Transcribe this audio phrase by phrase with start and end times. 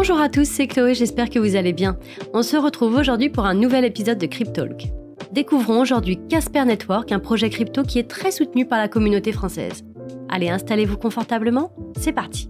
[0.00, 1.98] Bonjour à tous, c'est Chloé, j'espère que vous allez bien.
[2.32, 4.88] On se retrouve aujourd'hui pour un nouvel épisode de Cryptalk.
[5.30, 9.84] Découvrons aujourd'hui Casper Network, un projet crypto qui est très soutenu par la communauté française.
[10.30, 12.48] Allez, installez-vous confortablement, c'est parti.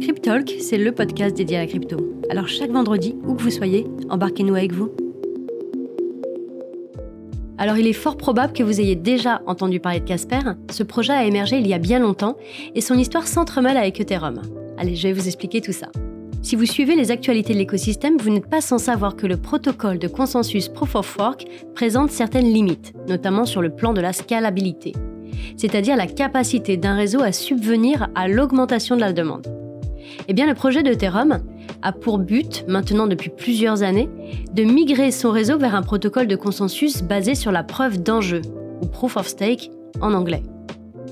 [0.00, 1.98] Cryptalk, c'est le podcast dédié à la crypto.
[2.30, 4.90] Alors chaque vendredi, où que vous soyez, embarquez-nous avec vous.
[7.58, 10.40] Alors il est fort probable que vous ayez déjà entendu parler de Casper.
[10.70, 12.38] Ce projet a émergé il y a bien longtemps
[12.74, 14.40] et son histoire s'entremêle avec Ethereum.
[14.78, 15.88] Allez, je vais vous expliquer tout ça.
[16.42, 20.00] Si vous suivez les actualités de l'écosystème, vous n'êtes pas sans savoir que le protocole
[20.00, 24.92] de consensus Proof of Work présente certaines limites, notamment sur le plan de la scalabilité,
[25.56, 29.46] c'est-à-dire la capacité d'un réseau à subvenir à l'augmentation de la demande.
[30.26, 31.38] Eh bien, le projet d'Ethereum
[31.80, 34.10] a pour but, maintenant depuis plusieurs années,
[34.52, 38.42] de migrer son réseau vers un protocole de consensus basé sur la preuve d'enjeu,
[38.82, 39.70] ou Proof of Stake
[40.00, 40.42] en anglais.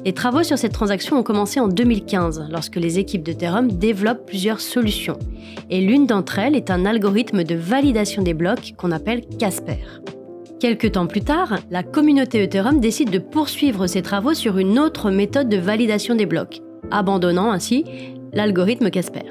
[0.02, 4.60] Les travaux sur cette transaction ont commencé en 2015, lorsque les équipes d'Ethereum développent plusieurs
[4.60, 5.18] solutions.
[5.68, 9.84] Et l'une d'entre elles est un algorithme de validation des blocs qu'on appelle Casper.
[10.58, 15.10] Quelques temps plus tard, la communauté Ethereum décide de poursuivre ses travaux sur une autre
[15.10, 16.60] méthode de validation des blocs,
[16.90, 17.84] abandonnant ainsi
[18.32, 19.26] l'algorithme Casper.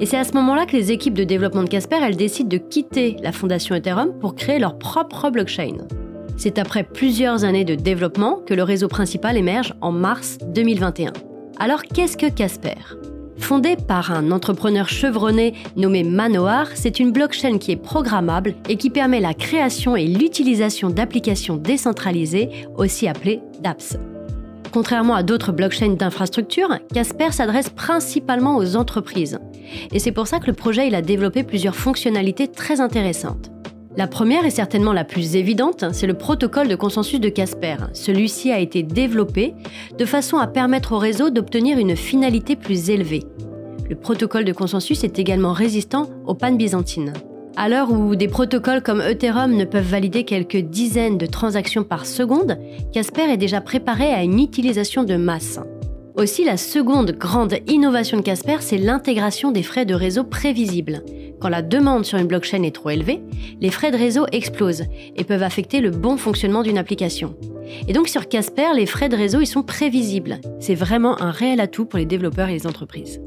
[0.00, 2.58] Et c'est à ce moment-là que les équipes de développement de Casper, elles décident de
[2.58, 5.86] quitter la fondation Ethereum pour créer leur propre blockchain.
[6.38, 11.12] C'est après plusieurs années de développement que le réseau principal émerge en mars 2021.
[11.58, 12.76] Alors qu'est-ce que Casper?
[13.38, 18.88] Fondé par un entrepreneur chevronné nommé Manoar, c'est une blockchain qui est programmable et qui
[18.88, 23.96] permet la création et l'utilisation d'applications décentralisées, aussi appelées dApps.
[24.72, 29.40] Contrairement à d'autres blockchains d'infrastructure, Casper s'adresse principalement aux entreprises.
[29.92, 33.47] Et c'est pour ça que le projet a développé plusieurs fonctionnalités très intéressantes.
[33.98, 37.78] La première et certainement la plus évidente, c'est le protocole de consensus de Casper.
[37.94, 39.54] Celui-ci a été développé
[39.98, 43.24] de façon à permettre au réseau d'obtenir une finalité plus élevée.
[43.90, 47.12] Le protocole de consensus est également résistant aux pannes byzantines.
[47.56, 52.06] À l'heure où des protocoles comme Ethereum ne peuvent valider quelques dizaines de transactions par
[52.06, 52.56] seconde,
[52.92, 55.58] Casper est déjà préparé à une utilisation de masse.
[56.14, 61.02] Aussi, la seconde grande innovation de Casper, c'est l'intégration des frais de réseau prévisibles.
[61.40, 63.22] Quand la demande sur une blockchain est trop élevée,
[63.60, 64.84] les frais de réseau explosent
[65.16, 67.36] et peuvent affecter le bon fonctionnement d'une application.
[67.86, 70.40] Et donc sur Casper, les frais de réseau sont prévisibles.
[70.58, 73.20] C'est vraiment un réel atout pour les développeurs et les entreprises.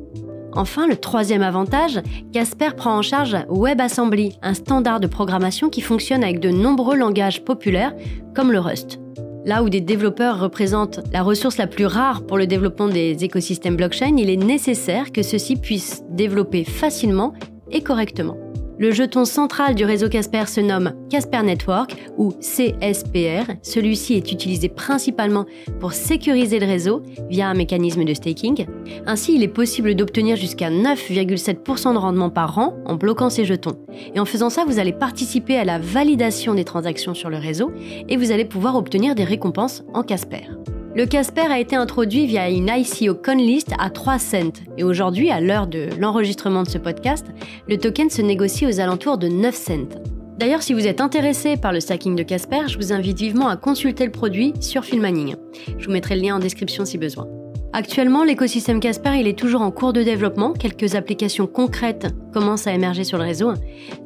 [0.54, 2.02] Enfin, le troisième avantage,
[2.34, 7.46] Casper prend en charge WebAssembly, un standard de programmation qui fonctionne avec de nombreux langages
[7.46, 7.94] populaires
[8.36, 9.00] comme le Rust.
[9.46, 13.76] Là où des développeurs représentent la ressource la plus rare pour le développement des écosystèmes
[13.76, 17.34] blockchain, il est nécessaire que ceux-ci puissent développer facilement
[17.72, 18.38] et correctement.
[18.82, 23.52] Le jeton central du réseau Casper se nomme Casper Network ou CSPR.
[23.62, 25.46] Celui-ci est utilisé principalement
[25.80, 28.66] pour sécuriser le réseau via un mécanisme de staking.
[29.06, 33.78] Ainsi, il est possible d'obtenir jusqu'à 9,7% de rendement par an en bloquant ces jetons.
[34.16, 37.72] Et en faisant ça, vous allez participer à la validation des transactions sur le réseau
[38.10, 40.48] et vous allez pouvoir obtenir des récompenses en Casper.
[40.94, 45.40] Le Casper a été introduit via une ICO ConList à 3 cents et aujourd'hui, à
[45.40, 47.28] l'heure de l'enregistrement de ce podcast,
[47.70, 49.98] le token se négocie aux alentours de 9 cents.
[50.38, 53.56] D'ailleurs, si vous êtes intéressé par le stacking de Casper, je vous invite vivement à
[53.56, 55.36] consulter le produit sur Filmaning.
[55.78, 57.26] Je vous mettrai le lien en description si besoin.
[57.74, 60.52] Actuellement, l'écosystème Casper il est toujours en cours de développement.
[60.52, 63.54] Quelques applications concrètes commencent à émerger sur le réseau.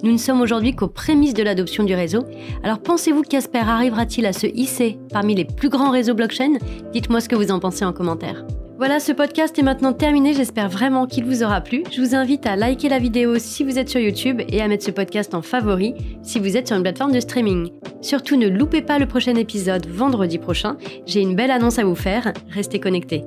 [0.04, 2.26] Nous ne sommes aujourd'hui qu'aux prémices de l'adoption du réseau.
[2.64, 6.60] Alors pensez-vous que Casper arrivera-t-il à se hisser parmi les plus grands réseaux blockchain?
[6.94, 8.46] Dites-moi ce que vous en pensez en commentaire.
[8.78, 10.34] Voilà, ce podcast est maintenant terminé.
[10.34, 11.84] J'espère vraiment qu'il vous aura plu.
[11.92, 14.84] Je vous invite à liker la vidéo si vous êtes sur YouTube et à mettre
[14.84, 17.72] ce podcast en favori si vous êtes sur une plateforme de streaming.
[18.02, 20.78] Surtout, ne loupez pas le prochain épisode vendredi prochain.
[21.08, 22.34] J'ai une belle annonce à vous faire.
[22.52, 23.24] Restez connectés.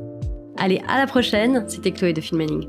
[0.60, 2.66] Allez, à la prochaine, c'était Chloé de Filmaning.